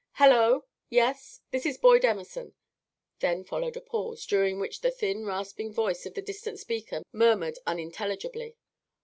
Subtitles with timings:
[0.13, 0.65] "Hello!
[0.89, 1.41] Yes!
[1.51, 2.55] This is Boyd Emerson."
[3.19, 7.59] Then followed a pause, during which the thin, rasping voice of the distant speaker murmured
[7.67, 8.57] unintelligibly.